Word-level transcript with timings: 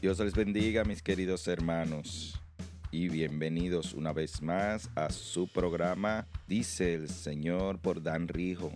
Dios 0.00 0.20
les 0.20 0.32
bendiga, 0.32 0.84
mis 0.84 1.02
queridos 1.02 1.48
hermanos, 1.48 2.40
y 2.92 3.08
bienvenidos 3.08 3.94
una 3.94 4.12
vez 4.12 4.42
más 4.42 4.88
a 4.94 5.10
su 5.10 5.48
programa 5.48 6.28
Dice 6.46 6.94
el 6.94 7.08
Señor 7.08 7.80
por 7.80 8.00
Dan 8.00 8.28
Rijo, 8.28 8.70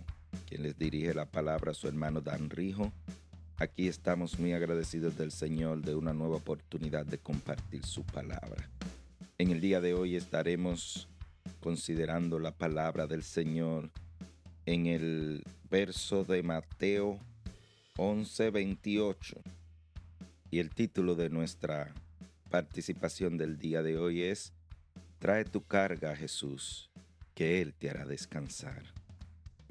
quien 0.48 0.64
les 0.64 0.76
dirige 0.76 1.14
la 1.14 1.26
palabra 1.26 1.70
a 1.70 1.74
su 1.74 1.86
hermano 1.86 2.20
Dan 2.22 2.50
Rijo. 2.50 2.92
Aquí 3.58 3.86
estamos 3.86 4.40
muy 4.40 4.52
agradecidos 4.52 5.16
del 5.16 5.30
Señor 5.30 5.82
de 5.82 5.94
una 5.94 6.12
nueva 6.12 6.38
oportunidad 6.38 7.06
de 7.06 7.18
compartir 7.18 7.86
su 7.86 8.02
palabra. 8.02 8.68
En 9.38 9.52
el 9.52 9.60
día 9.60 9.80
de 9.80 9.94
hoy 9.94 10.16
estaremos 10.16 11.08
considerando 11.60 12.40
la 12.40 12.50
palabra 12.50 13.06
del 13.06 13.22
Señor 13.22 13.92
en 14.66 14.86
el 14.86 15.44
verso 15.70 16.24
de 16.24 16.42
Mateo 16.42 17.20
11:28 17.96 19.40
y 20.52 20.58
el 20.58 20.68
título 20.68 21.14
de 21.14 21.30
nuestra 21.30 21.94
participación 22.50 23.38
del 23.38 23.56
día 23.56 23.82
de 23.82 23.96
hoy 23.96 24.20
es 24.20 24.52
Trae 25.18 25.46
tu 25.46 25.64
carga 25.64 26.10
a 26.10 26.16
Jesús, 26.16 26.90
que 27.34 27.62
Él 27.62 27.72
te 27.72 27.88
hará 27.88 28.04
descansar. 28.04 28.82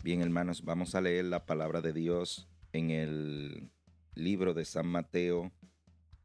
Bien 0.03 0.21
hermanos, 0.21 0.63
vamos 0.63 0.95
a 0.95 1.01
leer 1.01 1.25
la 1.25 1.45
palabra 1.45 1.81
de 1.81 1.93
Dios 1.93 2.47
en 2.73 2.89
el 2.89 3.69
libro 4.15 4.55
de 4.55 4.65
San 4.65 4.87
Mateo, 4.87 5.51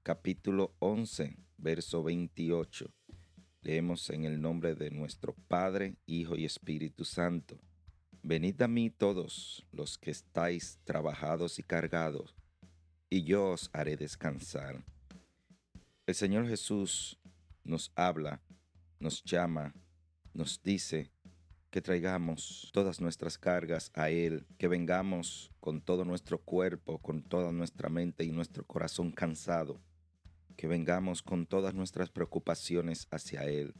capítulo 0.03 0.75
11, 0.79 1.37
verso 1.59 2.03
28. 2.03 2.91
Leemos 3.61 4.09
en 4.09 4.25
el 4.25 4.41
nombre 4.41 4.75
de 4.75 4.91
nuestro 4.91 5.35
Padre, 5.49 5.97
Hijo 6.07 6.35
y 6.35 6.47
Espíritu 6.47 7.05
Santo. 7.05 7.61
Venid 8.23 8.63
a 8.63 8.69
mí 8.69 8.89
todos 8.89 9.67
los 9.71 9.99
que 9.99 10.13
estáis 10.13 10.79
trabajados 10.85 11.59
y 11.59 11.63
cargados 11.63 12.35
y 13.09 13.23
yo 13.25 13.51
os 13.51 13.71
haré 13.73 13.97
descansar. 13.97 14.85
El 16.07 16.15
Señor 16.15 16.49
Jesús 16.49 17.19
nos 17.65 17.93
habla, 17.95 18.41
nos 19.01 19.23
llama, 19.25 19.75
nos 20.33 20.63
dice 20.63 21.11
que 21.71 21.83
traigamos 21.83 22.71
todas 22.73 23.01
nuestras 23.01 23.39
cargas 23.39 23.91
a 23.95 24.11
Él, 24.11 24.47
que 24.59 24.69
vengamos 24.69 25.51
con 25.61 25.81
todo 25.81 26.05
nuestro 26.05 26.39
cuerpo, 26.41 26.99
con 26.99 27.23
toda 27.23 27.53
nuestra 27.53 27.89
mente 27.89 28.25
y 28.25 28.33
nuestro 28.33 28.65
corazón 28.65 29.13
cansado, 29.13 29.81
que 30.57 30.69
vengamos 30.69 31.23
con 31.23 31.47
todas 31.47 31.75
nuestras 31.75 32.11
preocupaciones 32.11 33.09
hacia 33.11 33.45
Él, 33.45 33.75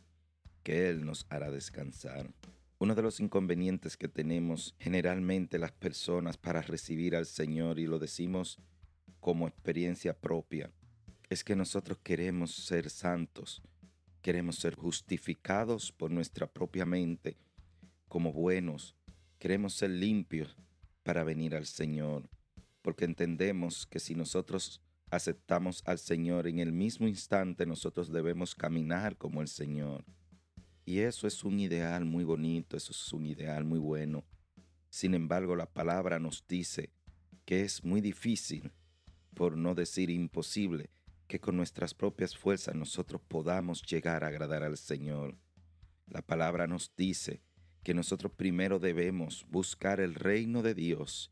que 0.63 0.89
Él 0.89 1.05
nos 1.05 1.27
hará 1.31 1.51
descansar. 1.51 2.31
Uno 2.79 2.95
de 2.95 3.03
los 3.03 3.21
inconvenientes 3.21 3.97
que 3.97 4.09
tenemos 4.09 4.75
generalmente 4.79 5.59
las 5.59 5.73
personas 5.73 6.37
para 6.37 6.61
recibir 6.61 7.17
al 7.17 7.25
Señor, 7.25 7.79
y 7.79 7.87
lo 7.87 7.99
decimos 7.99 8.59
como 9.27 9.49
experiencia 9.49 10.17
propia 10.17 10.71
es 11.29 11.43
que 11.43 11.57
nosotros 11.57 11.99
queremos 12.05 12.55
ser 12.55 12.89
santos, 12.89 13.61
queremos 14.23 14.55
ser 14.55 14.77
justificados 14.77 15.91
por 15.91 16.13
nuestra 16.13 16.47
propia 16.47 16.87
mente 16.87 17.37
como 18.07 18.33
buenos, 18.33 18.95
queremos 19.41 19.75
ser 19.75 19.91
limpios 19.91 20.57
para 21.03 21.25
venir 21.25 21.57
al 21.57 21.67
Señor, 21.67 22.31
porque 22.83 23.05
entendemos 23.05 23.85
que 23.85 23.99
si 23.99 24.15
nosotros 24.15 24.81
aceptamos 25.11 25.83
al 25.87 25.99
Señor 25.99 26.47
en 26.47 26.61
el 26.61 26.71
mismo 26.71 27.09
instante, 27.09 27.67
nosotros 27.67 28.13
debemos 28.13 28.55
caminar 28.55 29.17
como 29.17 29.43
el 29.43 29.49
Señor. 29.49 30.05
Y 30.85 31.01
eso 31.01 31.27
es 31.27 31.43
un 31.43 31.59
ideal 31.59 32.05
muy 32.05 32.23
bonito, 32.23 32.77
eso 32.77 32.93
es 32.93 33.13
un 33.13 33.27
ideal 33.27 33.65
muy 33.65 33.81
bueno. 33.81 34.25
Sin 34.89 35.15
embargo, 35.15 35.57
la 35.57 35.67
palabra 35.67 36.21
nos 36.21 36.47
dice 36.47 36.93
que 37.45 37.63
es 37.63 37.83
muy 37.83 38.01
difícil 38.01 38.71
por 39.37 39.59
no 39.59 39.75
decir 39.75 40.09
imposible, 40.09 40.89
que 41.29 41.41
con 41.41 41.59
nuestras 41.59 41.93
propias 41.93 42.35
fuerzas 42.35 42.75
nosotros 42.75 43.21
podamos 43.29 43.83
llegar 43.83 44.25
a 44.25 44.29
agradar 44.29 44.63
al 44.63 44.79
Señor. 44.79 45.37
La 46.07 46.23
palabra 46.23 46.67
nos 46.67 46.97
dice 46.97 47.43
que 47.83 47.93
nosotros 47.93 48.33
primero 48.33 48.79
debemos 48.79 49.45
buscar 49.51 50.01
el 50.01 50.15
reino 50.15 50.63
de 50.63 50.73
Dios 50.73 51.31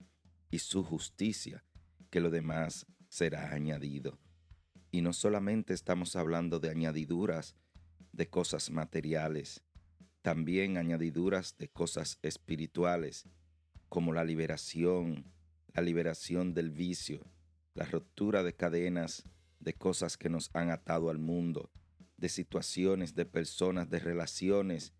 y 0.51 0.59
su 0.59 0.85
justicia, 0.85 1.65
que 2.11 2.21
lo 2.21 2.29
demás 2.29 2.85
será 3.09 3.55
añadido. 3.55 4.19
Y 4.91 5.01
no 5.01 5.15
solamente 5.15 5.73
estamos 5.73 6.15
hablando 6.15 6.61
de 6.61 6.69
añadiduras 6.69 7.57
de 8.13 8.29
cosas 8.29 8.71
materiales, 8.71 9.65
también 10.21 10.77
añadiduras 10.77 11.57
de 11.57 11.69
cosas 11.71 12.19
espirituales, 12.21 13.27
como 13.89 14.13
la 14.13 14.25
liberación, 14.25 15.33
la 15.73 15.81
liberación 15.81 16.53
del 16.53 16.71
vicio, 16.71 17.34
la 17.75 17.85
ruptura 17.85 18.43
de 18.43 18.55
cadenas 18.55 19.25
de 19.59 19.75
cosas 19.75 20.17
que 20.17 20.29
nos 20.29 20.51
han 20.55 20.71
atado 20.71 21.11
al 21.11 21.19
mundo, 21.19 21.71
de 22.17 22.29
situaciones, 22.29 23.15
de 23.15 23.27
personas, 23.27 23.91
de 23.91 23.99
relaciones, 23.99 24.95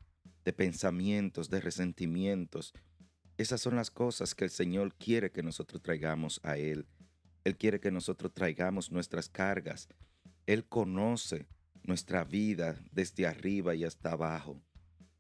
de 0.45 0.53
pensamientos, 0.53 1.49
de 1.51 1.61
resentimientos. 1.61 2.75
Esas 3.39 3.61
son 3.61 3.77
las 3.77 3.91
cosas 3.91 4.35
que 4.35 4.45
el 4.45 4.51
Señor 4.51 4.95
quiere 4.97 5.31
que 5.31 5.43
nosotros 5.43 5.83
traigamos 5.83 6.41
a 6.43 6.57
Él. 6.57 6.87
Él 7.45 7.57
quiere 7.57 7.79
que 7.79 7.91
nosotros 7.91 8.33
traigamos 8.33 8.91
nuestras 8.91 9.29
cargas. 9.29 9.89
Él 10.47 10.65
conoce 10.65 11.47
nuestra 11.83 12.25
vida 12.25 12.81
desde 12.91 13.27
arriba 13.27 13.75
y 13.75 13.85
hasta 13.85 14.13
abajo. 14.13 14.61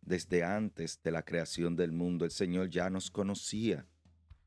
Desde 0.01 0.43
antes 0.43 1.01
de 1.03 1.13
la 1.13 1.25
creación 1.25 1.77
del 1.77 1.93
mundo, 1.93 2.25
el 2.25 2.31
Señor 2.31 2.69
ya 2.69 2.91
nos 2.91 3.11
conocía. 3.11 3.87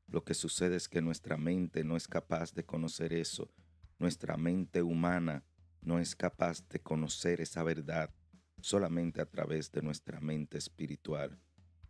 Lo 0.07 0.23
que 0.23 0.33
sucede 0.33 0.77
es 0.77 0.87
que 0.87 1.01
nuestra 1.01 1.37
mente 1.37 1.83
no 1.83 1.97
es 1.97 2.07
capaz 2.07 2.53
de 2.53 2.65
conocer 2.65 3.13
eso. 3.13 3.51
Nuestra 3.99 4.37
mente 4.37 4.81
humana 4.81 5.43
no 5.81 5.99
es 5.99 6.15
capaz 6.15 6.67
de 6.69 6.79
conocer 6.79 7.41
esa 7.41 7.63
verdad 7.63 8.13
solamente 8.61 9.21
a 9.21 9.25
través 9.25 9.71
de 9.71 9.81
nuestra 9.81 10.19
mente 10.19 10.57
espiritual 10.57 11.39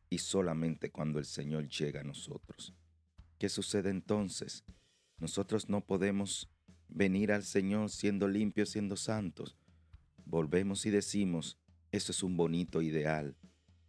y 0.10 0.18
solamente 0.18 0.92
cuando 0.92 1.20
el 1.20 1.26
Señor 1.26 1.68
llega 1.68 2.02
a 2.02 2.04
nosotros. 2.04 2.74
¿Qué 3.38 3.50
sucede 3.50 3.90
entonces? 3.90 4.64
Nosotros 5.20 5.70
no 5.70 5.86
podemos 5.86 6.50
venir 6.88 7.32
al 7.32 7.44
Señor 7.44 7.90
siendo 7.90 8.28
limpios, 8.28 8.70
siendo 8.70 8.96
santos. 8.96 9.58
Volvemos 10.26 10.86
y 10.86 10.90
decimos, 10.90 11.60
eso 11.92 12.12
es 12.12 12.24
un 12.24 12.36
bonito 12.36 12.82
ideal, 12.82 13.36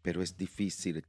pero 0.02 0.22
es 0.22 0.36
difícil 0.36 1.06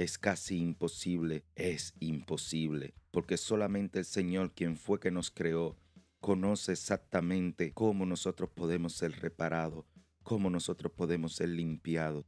es 0.00 0.16
casi 0.16 0.56
imposible, 0.56 1.44
es 1.56 1.92
imposible, 2.00 2.94
porque 3.10 3.36
solamente 3.36 3.98
el 3.98 4.06
Señor, 4.06 4.54
quien 4.54 4.78
fue 4.78 4.98
que 4.98 5.10
nos 5.10 5.30
creó, 5.30 5.76
conoce 6.20 6.72
exactamente 6.72 7.72
cómo 7.74 8.06
nosotros 8.06 8.48
podemos 8.48 8.94
ser 8.94 9.12
reparados, 9.20 9.84
cómo 10.22 10.48
nosotros 10.48 10.90
podemos 10.96 11.34
ser 11.34 11.50
limpiados. 11.50 12.24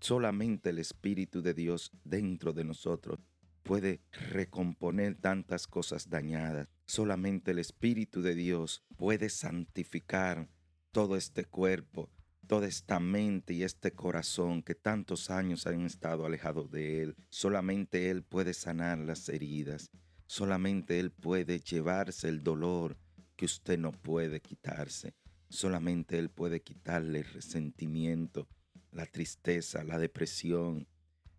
Solamente 0.00 0.70
el 0.70 0.80
Espíritu 0.80 1.42
de 1.42 1.54
Dios 1.54 1.92
dentro 2.02 2.52
de 2.52 2.64
nosotros 2.64 3.20
puede 3.62 4.00
recomponer 4.10 5.14
tantas 5.14 5.68
cosas 5.68 6.10
dañadas. 6.10 6.66
Solamente 6.86 7.52
el 7.52 7.60
Espíritu 7.60 8.20
de 8.22 8.34
Dios 8.34 8.82
puede 8.96 9.28
santificar 9.28 10.48
todo 10.90 11.14
este 11.14 11.44
cuerpo, 11.44 12.10
toda 12.52 12.68
esta 12.68 13.00
mente 13.00 13.54
y 13.54 13.62
este 13.62 13.92
corazón 13.92 14.62
que 14.62 14.74
tantos 14.74 15.30
años 15.30 15.66
han 15.66 15.86
estado 15.86 16.26
alejados 16.26 16.70
de 16.70 17.02
Él. 17.02 17.16
Solamente 17.30 18.10
Él 18.10 18.24
puede 18.24 18.52
sanar 18.52 18.98
las 18.98 19.26
heridas. 19.30 19.90
Solamente 20.26 21.00
Él 21.00 21.12
puede 21.12 21.60
llevarse 21.60 22.28
el 22.28 22.42
dolor 22.42 22.98
que 23.36 23.46
usted 23.46 23.78
no 23.78 23.90
puede 23.90 24.42
quitarse. 24.42 25.14
Solamente 25.48 26.18
Él 26.18 26.28
puede 26.28 26.60
quitarle 26.60 27.20
el 27.20 27.24
resentimiento, 27.24 28.46
la 28.90 29.06
tristeza, 29.06 29.82
la 29.82 29.98
depresión, 29.98 30.86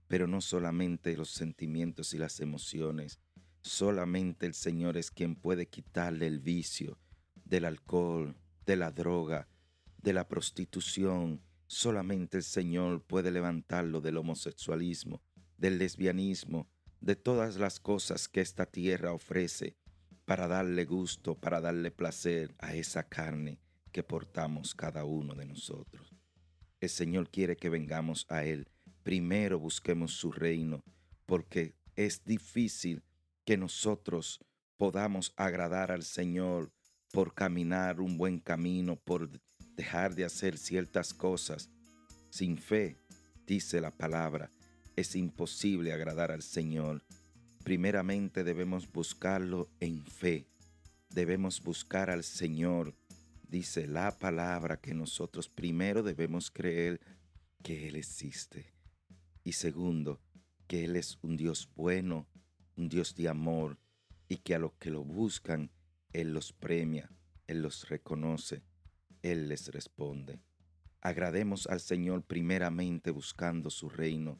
pero 0.07 0.25
no 0.25 0.41
solamente 0.41 1.15
los 1.15 1.29
sentimientos 1.29 2.15
y 2.15 2.17
las 2.17 2.39
emociones. 2.39 3.19
Solamente 3.61 4.47
el 4.47 4.55
Señor 4.55 4.97
es 4.97 5.11
quien 5.11 5.35
puede 5.35 5.67
quitarle 5.67 6.25
el 6.25 6.39
vicio 6.39 6.97
del 7.45 7.65
alcohol, 7.65 8.35
de 8.65 8.77
la 8.77 8.89
droga, 8.89 9.47
de 10.03 10.13
la 10.13 10.27
prostitución, 10.27 11.41
solamente 11.65 12.37
el 12.37 12.43
Señor 12.43 13.03
puede 13.03 13.31
levantarlo 13.31 14.01
del 14.01 14.17
homosexualismo, 14.17 15.21
del 15.57 15.79
lesbianismo, 15.79 16.67
de 16.99 17.15
todas 17.15 17.55
las 17.55 17.79
cosas 17.79 18.27
que 18.27 18.41
esta 18.41 18.65
tierra 18.65 19.13
ofrece 19.13 19.77
para 20.25 20.47
darle 20.47 20.83
gusto, 20.85 21.35
para 21.35 21.61
darle 21.61 21.89
placer 21.89 22.53
a 22.59 22.75
esa 22.75 23.07
carne 23.07 23.59
que 23.91 24.03
portamos 24.03 24.75
cada 24.75 25.05
uno 25.05 25.35
de 25.35 25.45
nosotros. 25.45 26.13
El 26.81 26.89
Señor 26.89 27.29
quiere 27.29 27.55
que 27.55 27.69
vengamos 27.69 28.25
a 28.29 28.43
Él. 28.43 28.67
Primero 29.03 29.57
busquemos 29.57 30.13
su 30.13 30.31
reino, 30.31 30.83
porque 31.25 31.75
es 31.95 32.25
difícil 32.25 33.03
que 33.45 33.55
nosotros 33.55 34.39
podamos 34.75 35.33
agradar 35.37 35.91
al 35.91 36.03
Señor 36.03 36.73
por 37.11 37.33
caminar 37.33 38.01
un 38.01 38.17
buen 38.17 38.39
camino, 38.39 38.97
por 38.97 39.29
dejar 39.75 40.15
de 40.15 40.25
hacer 40.25 40.57
ciertas 40.57 41.13
cosas. 41.13 41.69
Sin 42.29 42.57
fe, 42.57 42.97
dice 43.45 43.81
la 43.81 43.91
palabra, 43.91 44.49
es 44.95 45.15
imposible 45.15 45.93
agradar 45.93 46.31
al 46.31 46.41
Señor. 46.41 47.03
Primeramente 47.63 48.43
debemos 48.43 48.91
buscarlo 48.91 49.69
en 49.79 50.05
fe. 50.05 50.47
Debemos 51.09 51.61
buscar 51.61 52.09
al 52.09 52.23
Señor 52.23 52.95
dice 53.53 53.85
la 53.85 54.17
palabra 54.17 54.77
que 54.77 54.95
nosotros 54.95 55.47
primero 55.47 56.01
debemos 56.01 56.49
creer 56.49 56.99
que 57.61 57.87
Él 57.87 57.95
existe. 57.97 58.73
Y 59.43 59.51
segundo, 59.51 60.19
que 60.65 60.85
Él 60.85 60.95
es 60.95 61.19
un 61.21 61.37
Dios 61.37 61.69
bueno, 61.75 62.25
un 62.75 62.89
Dios 62.89 63.13
de 63.13 63.29
amor, 63.29 63.77
y 64.27 64.37
que 64.37 64.55
a 64.55 64.59
los 64.59 64.73
que 64.79 64.89
lo 64.89 65.03
buscan, 65.03 65.69
Él 66.13 66.33
los 66.33 66.51
premia, 66.51 67.11
Él 67.45 67.61
los 67.61 67.87
reconoce, 67.89 68.63
Él 69.23 69.49
les 69.49 69.69
responde. 69.69 70.39
Agrademos 71.01 71.65
al 71.65 71.79
Señor 71.79 72.23
primeramente 72.23 73.09
buscando 73.09 73.71
su 73.71 73.89
reino. 73.89 74.39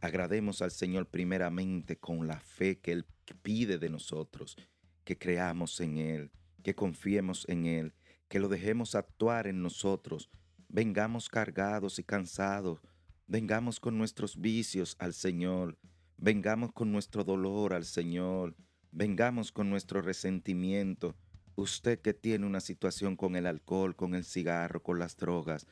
Agrademos 0.00 0.60
al 0.60 0.70
Señor 0.70 1.08
primeramente 1.08 1.96
con 1.96 2.26
la 2.26 2.38
fe 2.38 2.78
que 2.78 2.92
Él 2.92 3.06
pide 3.42 3.78
de 3.78 3.88
nosotros, 3.88 4.56
que 5.04 5.16
creamos 5.16 5.80
en 5.80 5.96
Él, 5.96 6.30
que 6.62 6.74
confiemos 6.74 7.46
en 7.48 7.64
Él, 7.64 7.94
que 8.28 8.40
lo 8.40 8.48
dejemos 8.48 8.94
actuar 8.94 9.46
en 9.46 9.62
nosotros. 9.62 10.28
Vengamos 10.68 11.30
cargados 11.30 11.98
y 11.98 12.04
cansados, 12.04 12.80
vengamos 13.26 13.80
con 13.80 13.96
nuestros 13.96 14.38
vicios 14.38 14.96
al 14.98 15.14
Señor, 15.14 15.78
vengamos 16.18 16.72
con 16.72 16.92
nuestro 16.92 17.24
dolor 17.24 17.72
al 17.72 17.86
Señor, 17.86 18.54
Vengamos 18.96 19.50
con 19.50 19.70
nuestro 19.70 20.02
resentimiento. 20.02 21.16
Usted 21.56 22.00
que 22.00 22.14
tiene 22.14 22.46
una 22.46 22.60
situación 22.60 23.16
con 23.16 23.36
el 23.36 23.46
alcohol, 23.46 23.94
con 23.94 24.14
el 24.14 24.24
cigarro, 24.24 24.82
con 24.82 24.98
las 24.98 25.16
drogas, 25.16 25.66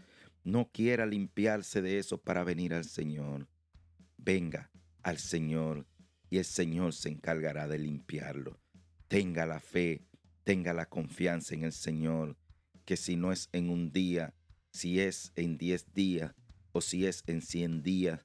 no 0.44 0.70
quiera 0.70 1.06
limpiarse 1.06 1.82
de 1.82 1.98
eso 1.98 2.18
para 2.18 2.44
venir 2.44 2.72
al 2.72 2.84
Señor. 2.84 3.48
Venga 4.16 4.70
al 5.02 5.18
Señor 5.18 5.86
y 6.30 6.38
el 6.38 6.44
Señor 6.44 6.92
se 6.92 7.08
encargará 7.08 7.66
de 7.66 7.78
limpiarlo. 7.78 8.60
Tenga 9.08 9.44
la 9.44 9.58
fe, 9.58 10.06
tenga 10.44 10.72
la 10.72 10.86
confianza 10.86 11.54
en 11.54 11.64
el 11.64 11.72
Señor, 11.72 12.36
que 12.84 12.96
si 12.96 13.16
no 13.16 13.32
es 13.32 13.48
en 13.52 13.68
un 13.68 13.90
día, 13.90 14.34
si 14.70 15.00
es 15.00 15.32
en 15.34 15.58
diez 15.58 15.92
días 15.92 16.32
o 16.70 16.80
si 16.80 17.06
es 17.06 17.24
en 17.26 17.42
cien 17.42 17.82
días, 17.82 18.24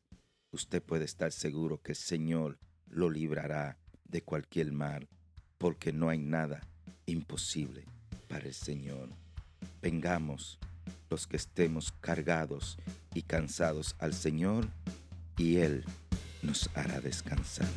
usted 0.52 0.82
puede 0.82 1.06
estar 1.06 1.32
seguro 1.32 1.82
que 1.82 1.94
el 1.94 1.98
Señor 1.98 2.60
lo 2.86 3.10
librará 3.10 3.80
de 4.06 4.24
cualquier 4.24 4.72
mal, 4.72 5.10
porque 5.58 5.92
no 5.92 6.10
hay 6.10 6.20
nada 6.20 6.62
imposible 7.06 7.86
para 8.28 8.46
el 8.46 8.54
Señor. 8.54 9.10
Vengamos 9.82 10.60
los 11.10 11.28
que 11.28 11.38
estemos 11.38 11.92
cargados 12.02 12.78
y 13.14 13.22
cansados 13.24 13.96
al 14.00 14.14
Señor, 14.14 14.70
y 15.38 15.58
Él 15.58 15.86
nos 16.42 16.70
hará 16.76 17.00
descansar. 17.00 17.68